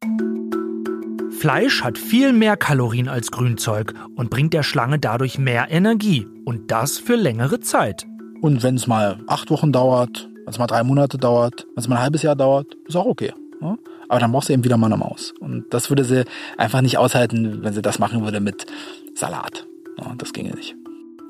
Fleisch 1.44 1.84
hat 1.84 1.98
viel 1.98 2.32
mehr 2.32 2.56
Kalorien 2.56 3.10
als 3.10 3.30
Grünzeug 3.30 3.94
und 4.16 4.30
bringt 4.30 4.54
der 4.54 4.64
Schlange 4.64 4.98
dadurch 4.98 5.38
mehr 5.38 5.70
Energie. 5.70 6.26
Und 6.46 6.72
das 6.72 7.00
für 7.00 7.18
längere 7.18 7.60
Zeit. 7.60 8.08
Und 8.40 8.64
wenn 8.64 8.76
es 8.76 8.88
mal 8.88 9.20
acht 9.28 9.52
Wochen 9.52 9.74
dauert, 9.74 10.30
wenn 10.46 10.48
es 10.48 10.58
mal 10.58 10.68
drei 10.68 10.86
Monate 10.86 11.18
dauert, 11.18 11.68
wenn 11.76 11.82
es 11.82 11.90
mal 11.90 11.98
ein 11.98 12.02
halbes 12.04 12.22
Jahr 12.22 12.38
dauert, 12.38 12.78
ist 12.88 12.96
auch 12.96 13.08
okay. 13.08 13.34
Ne? 13.60 13.78
Aber 14.08 14.22
dann 14.22 14.32
brauchst 14.32 14.48
du 14.48 14.54
eben 14.54 14.64
wieder 14.64 14.78
mal 14.78 14.86
eine 14.86 14.96
Maus. 14.96 15.34
Und 15.42 15.66
das 15.72 15.90
würde 15.90 16.06
sie 16.06 16.24
einfach 16.58 16.80
nicht 16.80 16.98
aushalten, 16.98 17.62
wenn 17.62 17.74
sie 17.74 17.82
das 17.82 18.00
machen 18.00 18.24
würde 18.24 18.40
mit 18.40 18.66
Salat. 19.14 19.68
Ja, 20.00 20.14
das 20.18 20.32
ginge 20.32 20.52
nicht. 20.52 20.78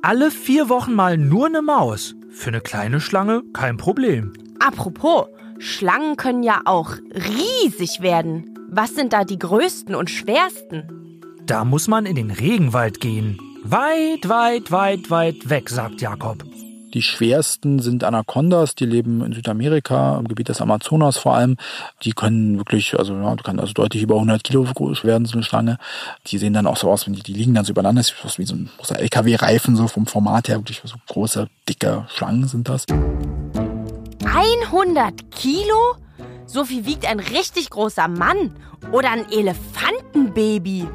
Alle 0.03 0.29
vier 0.29 0.69
Wochen 0.69 0.93
mal 0.93 1.17
nur 1.17 1.47
eine 1.47 1.63
Maus. 1.63 2.13
Für 2.29 2.51
eine 2.51 2.61
kleine 2.61 3.01
Schlange 3.01 3.41
kein 3.51 3.77
Problem. 3.77 4.31
Apropos, 4.59 5.25
Schlangen 5.57 6.17
können 6.17 6.43
ja 6.43 6.61
auch 6.65 6.97
riesig 7.15 8.01
werden. 8.01 8.53
Was 8.75 8.95
sind 8.95 9.13
da 9.13 9.23
die 9.23 9.37
größten 9.37 9.93
und 9.93 10.09
schwersten? 10.09 11.21
Da 11.45 11.63
muss 11.63 11.87
man 11.87 12.07
in 12.07 12.15
den 12.15 12.31
Regenwald 12.31 12.99
gehen. 12.99 13.37
Weit, 13.63 14.27
weit, 14.27 14.71
weit, 14.71 15.11
weit 15.11 15.47
weg, 15.47 15.69
sagt 15.69 16.01
Jakob. 16.01 16.43
Die 16.95 17.03
schwersten 17.03 17.77
sind 17.77 18.03
Anacondas, 18.03 18.73
die 18.73 18.87
leben 18.87 19.23
in 19.23 19.33
Südamerika, 19.33 20.17
im 20.17 20.27
Gebiet 20.27 20.49
des 20.49 20.59
Amazonas 20.59 21.17
vor 21.17 21.35
allem. 21.35 21.57
Die 22.01 22.13
können 22.13 22.57
wirklich, 22.57 22.97
also 22.97 23.13
ja, 23.13 23.35
die 23.35 23.43
kann 23.43 23.59
also 23.59 23.73
deutlich 23.73 24.01
über 24.01 24.15
100 24.15 24.43
Kilo 24.43 24.63
groß 24.63 25.03
werden, 25.03 25.25
so 25.25 25.33
eine 25.33 25.43
Schlange. 25.43 25.77
Die 26.25 26.39
sehen 26.39 26.53
dann 26.53 26.65
auch 26.65 26.77
so 26.77 26.89
aus, 26.89 27.05
wenn 27.05 27.13
die, 27.13 27.21
die 27.21 27.33
liegen 27.33 27.53
dann 27.53 27.65
so 27.65 27.73
übereinander, 27.73 28.01
das 28.01 28.11
ist 28.25 28.39
wie 28.39 28.45
so 28.45 28.55
ein 28.55 28.71
großer 28.77 28.97
LKW-Reifen, 28.97 29.75
so 29.75 29.87
vom 29.87 30.07
Format 30.07 30.47
her, 30.47 30.57
wirklich 30.57 30.81
so 30.83 30.95
große, 31.09 31.47
dicke 31.69 32.07
Schlangen 32.09 32.47
sind 32.47 32.67
das. 32.67 32.87
100 34.25 35.29
Kilo? 35.29 36.02
So 36.45 36.65
viel 36.65 36.85
wiegt 36.85 37.05
ein 37.05 37.19
richtig 37.19 37.69
großer 37.69 38.07
Mann 38.07 38.55
oder 38.91 39.11
ein 39.11 39.25
Elefantenbaby. 39.31 40.87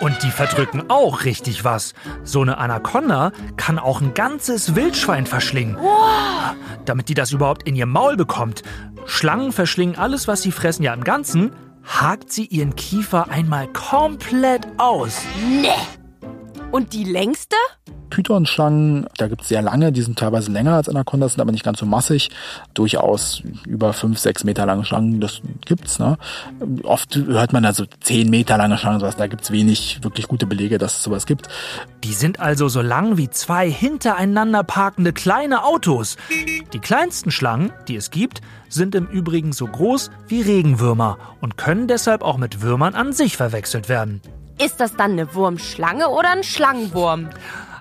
Und 0.00 0.22
die 0.22 0.30
verdrücken 0.30 0.90
auch 0.90 1.24
richtig 1.24 1.64
was. 1.64 1.94
So 2.24 2.42
eine 2.42 2.58
Anaconda 2.58 3.32
kann 3.56 3.78
auch 3.78 4.00
ein 4.00 4.14
ganzes 4.14 4.74
Wildschwein 4.74 5.26
verschlingen. 5.26 5.76
Wow. 5.76 6.54
Damit 6.84 7.08
die 7.08 7.14
das 7.14 7.32
überhaupt 7.32 7.62
in 7.62 7.76
ihr 7.76 7.86
Maul 7.86 8.16
bekommt. 8.16 8.62
Schlangen 9.06 9.52
verschlingen 9.52 9.96
alles, 9.96 10.26
was 10.26 10.42
sie 10.42 10.52
fressen, 10.52 10.82
ja 10.82 10.92
im 10.94 11.04
Ganzen. 11.04 11.52
Hakt 11.86 12.32
sie 12.32 12.46
ihren 12.46 12.74
Kiefer 12.76 13.30
einmal 13.30 13.68
komplett 13.68 14.66
aus. 14.78 15.22
Nee. 15.60 15.68
Und 16.74 16.92
die 16.92 17.04
längste? 17.04 17.54
Pythonschlangen, 18.10 19.06
da 19.16 19.28
gibt 19.28 19.42
es 19.42 19.48
sehr 19.48 19.62
lange, 19.62 19.92
die 19.92 20.02
sind 20.02 20.18
teilweise 20.18 20.50
länger 20.50 20.72
als 20.74 20.88
Anacondas, 20.88 21.34
sind 21.34 21.40
aber 21.40 21.52
nicht 21.52 21.62
ganz 21.62 21.78
so 21.78 21.86
massig. 21.86 22.30
Durchaus 22.74 23.44
über 23.64 23.92
fünf, 23.92 24.18
sechs 24.18 24.42
Meter 24.42 24.66
lange 24.66 24.84
Schlangen, 24.84 25.20
das 25.20 25.40
gibt's. 25.64 26.00
Ne? 26.00 26.18
Oft 26.82 27.14
hört 27.14 27.52
man 27.52 27.64
also 27.64 27.84
zehn 28.00 28.28
Meter 28.28 28.56
lange 28.56 28.76
Schlangen, 28.76 28.98
sowas. 28.98 29.14
da 29.14 29.28
gibt's 29.28 29.52
wenig 29.52 30.00
wirklich 30.02 30.26
gute 30.26 30.46
Belege, 30.46 30.78
dass 30.78 30.96
es 30.96 31.04
sowas 31.04 31.26
gibt. 31.26 31.46
Die 32.02 32.12
sind 32.12 32.40
also 32.40 32.66
so 32.66 32.82
lang 32.82 33.18
wie 33.18 33.30
zwei 33.30 33.70
hintereinander 33.70 34.64
parkende 34.64 35.12
kleine 35.12 35.62
Autos. 35.62 36.16
Die 36.72 36.80
kleinsten 36.80 37.30
Schlangen, 37.30 37.72
die 37.86 37.94
es 37.94 38.10
gibt, 38.10 38.40
sind 38.68 38.96
im 38.96 39.06
Übrigen 39.06 39.52
so 39.52 39.68
groß 39.68 40.10
wie 40.26 40.40
Regenwürmer 40.40 41.18
und 41.40 41.56
können 41.56 41.86
deshalb 41.86 42.22
auch 42.22 42.36
mit 42.36 42.62
Würmern 42.62 42.96
an 42.96 43.12
sich 43.12 43.36
verwechselt 43.36 43.88
werden. 43.88 44.20
Ist 44.62 44.80
das 44.80 44.94
dann 44.96 45.12
eine 45.12 45.34
Wurmschlange 45.34 46.08
oder 46.08 46.30
ein 46.30 46.44
Schlangenwurm? 46.44 47.30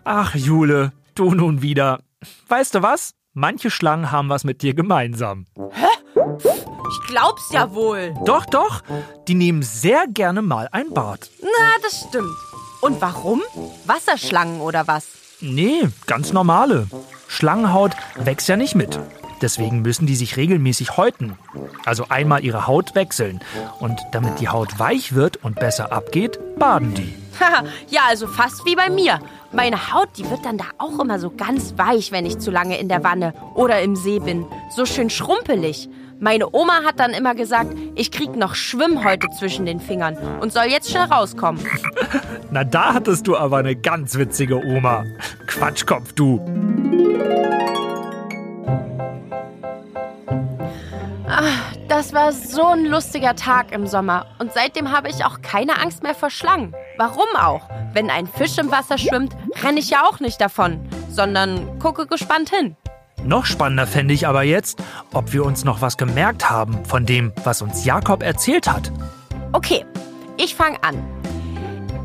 Ach, 0.04 0.36
Jule, 0.36 0.92
du 1.16 1.34
nun 1.34 1.62
wieder. 1.62 2.00
Weißt 2.48 2.76
du 2.76 2.82
was? 2.82 3.14
Manche 3.34 3.70
Schlangen 3.70 4.12
haben 4.12 4.30
was 4.30 4.44
mit 4.44 4.62
dir 4.62 4.74
gemeinsam. 4.74 5.46
Hä? 5.72 5.88
Ich 6.16 7.08
glaub's 7.08 7.52
ja 7.52 7.74
wohl. 7.74 8.14
Doch, 8.26 8.46
doch. 8.46 8.82
Die 9.28 9.34
nehmen 9.36 9.64
sehr 9.64 10.06
gerne 10.08 10.42
mal 10.42 10.70
ein 10.72 10.90
Bad. 10.94 11.30
Na, 11.42 11.48
das 11.82 12.06
stimmt. 12.08 12.36
Und 12.82 13.02
warum? 13.02 13.42
Wasserschlangen 13.86 14.62
oder 14.62 14.88
was? 14.88 15.08
Nee, 15.42 15.88
ganz 16.06 16.34
normale. 16.34 16.88
Schlangenhaut 17.28 17.92
wächst 18.16 18.48
ja 18.50 18.58
nicht 18.58 18.76
mit. 18.76 19.00
Deswegen 19.42 19.82
müssen 19.82 20.06
die 20.06 20.16
sich 20.16 20.38
regelmäßig 20.38 20.98
häuten. 20.98 21.38
Also 21.86 22.06
einmal 22.10 22.44
ihre 22.44 22.68
Haut 22.68 22.96
wechseln. 22.96 23.42
Und 23.80 24.00
damit 24.12 24.40
die 24.40 24.50
Haut 24.50 24.80
weich 24.80 25.14
wird 25.14 25.38
und 25.44 25.60
besser 25.60 25.92
abgeht, 25.92 26.40
baden 26.58 26.94
die. 26.94 27.14
ja, 27.90 28.02
also 28.08 28.28
fast 28.28 28.66
wie 28.66 28.76
bei 28.76 28.90
mir. 28.90 29.20
Meine 29.52 29.94
Haut, 29.94 30.10
die 30.18 30.30
wird 30.30 30.46
dann 30.46 30.58
da 30.58 30.66
auch 30.78 31.00
immer 31.00 31.20
so 31.20 31.30
ganz 31.30 31.74
weich, 31.78 32.12
wenn 32.12 32.26
ich 32.26 32.40
zu 32.40 32.52
lange 32.52 32.80
in 32.80 32.90
der 32.90 33.04
Wanne 33.04 33.34
oder 33.56 33.82
im 33.82 33.96
See 33.96 34.20
bin. 34.20 34.46
So 34.76 34.86
schön 34.86 35.10
schrumpelig. 35.10 35.90
Meine 36.20 36.54
Oma 36.54 36.84
hat 36.86 37.00
dann 37.00 37.12
immer 37.12 37.36
gesagt, 37.36 37.76
ich 37.96 38.10
krieg 38.12 38.36
noch 38.36 38.56
Schwimmhäute 38.56 39.28
zwischen 39.38 39.66
den 39.66 39.82
Fingern 39.82 40.16
und 40.40 40.54
soll 40.54 40.66
jetzt 40.66 40.90
schnell 40.90 41.04
rauskommen. 41.04 41.66
Na, 42.52 42.64
da 42.64 42.94
hattest 42.94 43.28
du 43.28 43.36
aber 43.36 43.58
eine 43.58 43.76
ganz 43.76 44.16
witzige 44.16 44.64
Oma. 44.64 45.06
Quatschkopf, 45.48 46.14
du. 46.14 46.40
Ach, 51.36 51.74
das 51.88 52.14
war 52.14 52.32
so 52.32 52.64
ein 52.68 52.86
lustiger 52.86 53.36
Tag 53.36 53.72
im 53.72 53.88
Sommer 53.88 54.28
und 54.38 54.54
seitdem 54.54 54.92
habe 54.92 55.10
ich 55.10 55.26
auch 55.26 55.42
keine 55.42 55.82
Angst 55.82 56.04
mehr 56.04 56.14
vor 56.14 56.30
Schlangen. 56.30 56.76
Warum 57.00 57.26
auch? 57.36 57.68
Wenn 57.92 58.12
ein 58.12 58.28
Fisch 58.28 58.60
im 58.60 58.70
Wasser 58.70 59.00
schwimmt, 59.00 59.36
renne 59.64 59.80
ich 59.80 59.90
ja 59.90 60.04
auch 60.04 60.20
nicht 60.20 60.40
davon, 60.40 60.88
sondern 61.10 61.80
gucke 61.80 62.06
gespannt 62.06 62.52
hin. 62.52 62.76
Noch 63.24 63.48
spannender 63.48 63.88
fände 63.88 64.14
ich 64.14 64.28
aber 64.28 64.44
jetzt, 64.44 64.84
ob 65.12 65.34
wir 65.34 65.44
uns 65.44 65.64
noch 65.64 65.82
was 65.82 65.98
gemerkt 65.98 66.52
haben 66.52 66.86
von 66.86 67.08
dem, 67.08 67.34
was 67.44 67.64
uns 67.64 67.84
Jakob 67.84 68.22
erzählt 68.22 68.72
hat. 68.72 68.92
Okay, 69.54 69.88
ich 70.38 70.54
fange 70.54 70.84
an. 70.84 71.04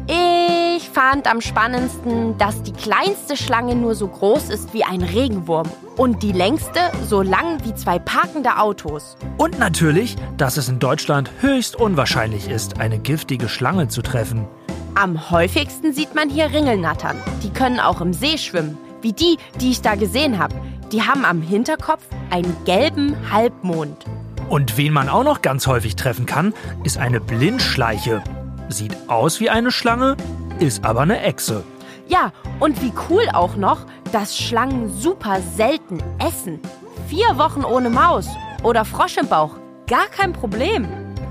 Ich 0.08 0.88
fand 0.88 1.30
am 1.30 1.42
spannendsten, 1.42 2.38
dass 2.38 2.62
die 2.62 2.72
kleinste 2.72 3.36
Schlange 3.36 3.74
nur 3.74 3.94
so 3.94 4.08
groß 4.08 4.48
ist 4.48 4.72
wie 4.72 4.82
ein 4.82 5.02
Regenwurm 5.02 5.68
und 5.96 6.22
die 6.22 6.32
längste 6.32 6.80
so 7.06 7.20
lang 7.20 7.62
wie 7.64 7.74
zwei 7.74 7.98
parkende 7.98 8.56
Autos. 8.56 9.18
Und 9.36 9.58
natürlich, 9.58 10.16
dass 10.38 10.56
es 10.56 10.70
in 10.70 10.78
Deutschland 10.78 11.30
höchst 11.40 11.76
unwahrscheinlich 11.76 12.48
ist, 12.48 12.80
eine 12.80 12.98
giftige 12.98 13.50
Schlange 13.50 13.88
zu 13.88 14.00
treffen. 14.00 14.46
Am 14.94 15.30
häufigsten 15.30 15.92
sieht 15.92 16.14
man 16.14 16.30
hier 16.30 16.52
Ringelnattern. 16.52 17.18
Die 17.42 17.50
können 17.50 17.78
auch 17.78 18.00
im 18.00 18.14
See 18.14 18.38
schwimmen, 18.38 18.78
wie 19.02 19.12
die, 19.12 19.36
die 19.60 19.70
ich 19.70 19.82
da 19.82 19.94
gesehen 19.94 20.38
habe. 20.38 20.54
Die 20.90 21.02
haben 21.02 21.26
am 21.26 21.42
Hinterkopf 21.42 22.02
einen 22.30 22.56
gelben 22.64 23.14
Halbmond. 23.30 24.06
Und 24.48 24.78
wen 24.78 24.94
man 24.94 25.10
auch 25.10 25.24
noch 25.24 25.42
ganz 25.42 25.66
häufig 25.66 25.96
treffen 25.96 26.24
kann, 26.24 26.54
ist 26.82 26.96
eine 26.96 27.20
Blindschleiche. 27.20 28.22
Sieht 28.68 28.94
aus 29.08 29.40
wie 29.40 29.48
eine 29.48 29.70
Schlange, 29.70 30.16
ist 30.58 30.84
aber 30.84 31.00
eine 31.00 31.22
Echse. 31.22 31.64
Ja, 32.06 32.32
und 32.60 32.82
wie 32.82 32.92
cool 33.08 33.22
auch 33.32 33.56
noch, 33.56 33.87
dass 34.12 34.37
Schlangen 34.37 34.92
super 34.98 35.38
selten 35.56 36.02
essen. 36.18 36.60
Vier 37.06 37.38
Wochen 37.38 37.64
ohne 37.64 37.88
Maus 37.90 38.28
oder 38.62 38.84
Frosch 38.84 39.16
im 39.16 39.28
Bauch, 39.28 39.56
gar 39.87 40.06
kein 40.06 40.32
Problem. 40.32 40.87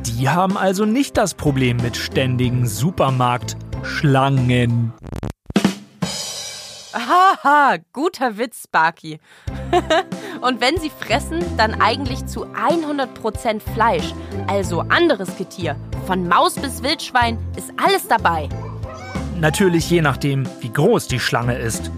Die 0.06 0.30
haben 0.30 0.58
also 0.58 0.86
nicht 0.86 1.18
das 1.18 1.36
Problem 1.36 1.78
mit 1.78 1.98
ständigen 1.98 2.68
Supermarkt-Schlangen. 2.68 4.94
Haha, 7.48 7.78
guter 7.94 8.38
Witz, 8.38 8.64
Sparky. 8.66 9.22
Und 10.42 10.60
wenn 10.60 10.78
sie 10.80 10.90
fressen, 10.90 11.40
dann 11.56 11.80
eigentlich 11.80 12.26
zu 12.26 12.46
100% 12.46 13.62
Fleisch, 13.74 14.14
also 14.48 14.82
anderes 14.82 15.38
Getier. 15.38 15.78
Von 16.06 16.28
Maus 16.28 16.56
bis 16.56 16.84
Wildschwein 16.84 17.38
ist 17.56 17.72
alles 17.78 18.06
dabei. 18.10 18.50
Natürlich 19.40 19.90
je 19.90 20.02
nachdem, 20.02 20.46
wie 20.60 20.74
groß 20.74 21.08
die 21.08 21.22
Schlange 21.22 21.58
ist. 21.58 21.90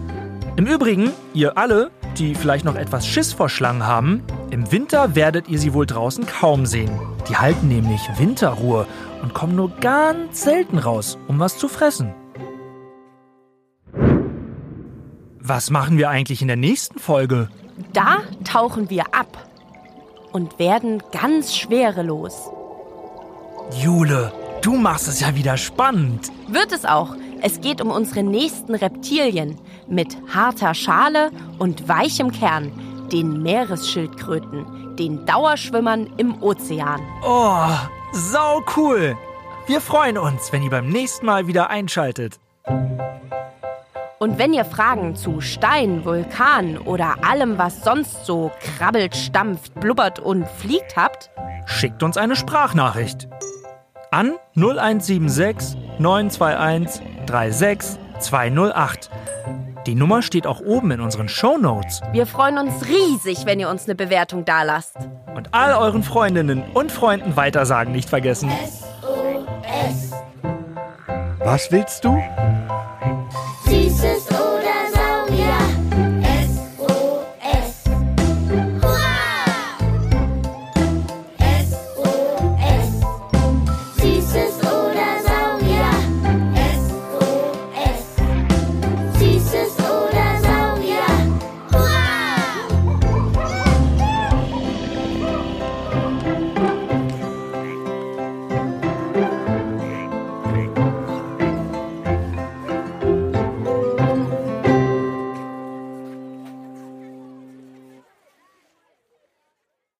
Im 0.54 0.66
Übrigen, 0.66 1.10
ihr 1.34 1.58
alle, 1.58 1.90
die 2.16 2.36
vielleicht 2.36 2.64
noch 2.64 2.76
etwas 2.76 3.04
Schiss 3.04 3.32
vor 3.32 3.48
Schlangen 3.48 3.84
haben, 3.84 4.22
im 4.52 4.70
Winter 4.70 5.16
werdet 5.16 5.48
ihr 5.48 5.58
sie 5.58 5.74
wohl 5.74 5.86
draußen 5.86 6.26
kaum 6.26 6.64
sehen. 6.64 6.96
Die 7.28 7.36
halten 7.36 7.66
nämlich 7.66 8.02
Winterruhe 8.18 8.86
und 9.20 9.34
kommen 9.34 9.56
nur 9.56 9.70
ganz 9.80 10.42
selten 10.42 10.78
raus, 10.78 11.18
um 11.26 11.40
was 11.40 11.58
zu 11.58 11.66
fressen. 11.66 12.14
Was 15.52 15.68
machen 15.68 15.98
wir 15.98 16.08
eigentlich 16.08 16.42
in 16.42 16.46
der 16.46 16.56
nächsten 16.56 17.00
Folge? 17.00 17.48
Da 17.92 18.18
tauchen 18.44 18.88
wir 18.88 19.12
ab 19.12 19.48
und 20.30 20.60
werden 20.60 21.02
ganz 21.10 21.56
schwerelos. 21.56 22.52
Jule, 23.82 24.32
du 24.62 24.76
machst 24.76 25.08
es 25.08 25.18
ja 25.18 25.34
wieder 25.34 25.56
spannend. 25.56 26.30
Wird 26.46 26.70
es 26.70 26.84
auch. 26.84 27.16
Es 27.42 27.60
geht 27.60 27.80
um 27.80 27.90
unsere 27.90 28.22
nächsten 28.22 28.76
Reptilien 28.76 29.58
mit 29.88 30.16
harter 30.32 30.72
Schale 30.72 31.32
und 31.58 31.88
weichem 31.88 32.30
Kern, 32.30 32.70
den 33.10 33.42
Meeresschildkröten, 33.42 34.94
den 34.94 35.26
Dauerschwimmern 35.26 36.12
im 36.16 36.40
Ozean. 36.44 37.00
Oh, 37.24 37.66
sau 38.12 38.62
cool. 38.76 39.16
Wir 39.66 39.80
freuen 39.80 40.16
uns, 40.16 40.52
wenn 40.52 40.62
ihr 40.62 40.70
beim 40.70 40.88
nächsten 40.90 41.26
Mal 41.26 41.48
wieder 41.48 41.70
einschaltet. 41.70 42.38
Und 44.22 44.38
wenn 44.38 44.52
ihr 44.52 44.66
Fragen 44.66 45.16
zu 45.16 45.40
Stein, 45.40 46.04
Vulkan 46.04 46.76
oder 46.76 47.24
allem, 47.24 47.56
was 47.56 47.82
sonst 47.82 48.26
so 48.26 48.50
krabbelt, 48.60 49.16
stampft, 49.16 49.72
blubbert 49.80 50.18
und 50.18 50.46
fliegt 50.46 50.94
habt, 50.94 51.30
schickt 51.64 52.02
uns 52.02 52.18
eine 52.18 52.36
Sprachnachricht 52.36 53.30
an 54.10 54.34
0176 54.56 55.74
921 55.98 57.00
36 57.26 57.98
208. 58.18 59.10
Die 59.86 59.94
Nummer 59.94 60.20
steht 60.20 60.46
auch 60.46 60.60
oben 60.60 60.90
in 60.90 61.00
unseren 61.00 61.30
Show 61.30 61.56
Notes. 61.56 62.02
Wir 62.12 62.26
freuen 62.26 62.58
uns 62.58 62.86
riesig, 62.86 63.46
wenn 63.46 63.58
ihr 63.58 63.70
uns 63.70 63.86
eine 63.86 63.94
Bewertung 63.94 64.44
dalasst. 64.44 64.96
Und 65.34 65.54
all 65.54 65.72
euren 65.72 66.02
Freundinnen 66.02 66.62
und 66.74 66.92
Freunden 66.92 67.36
weitersagen 67.36 67.94
nicht 67.94 68.10
vergessen. 68.10 68.50
SOS. 68.50 70.12
Was 71.38 71.72
willst 71.72 72.04
du? 72.04 72.22
Princess 74.00 74.49